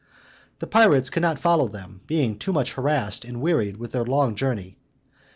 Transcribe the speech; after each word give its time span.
The 0.57 0.65
pirates 0.65 1.11
could 1.11 1.21
not 1.21 1.37
follow 1.37 1.67
them, 1.67 2.01
being 2.07 2.35
too 2.39 2.51
much 2.51 2.73
harassed 2.73 3.23
and 3.23 3.39
wearied 3.39 3.77
with 3.77 3.91
their 3.91 4.03
long 4.03 4.33
journey. 4.33 4.79